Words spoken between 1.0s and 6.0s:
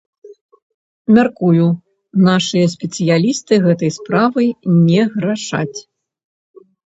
Мяркую, нашыя спецыялісты гэтай справай не грашаць.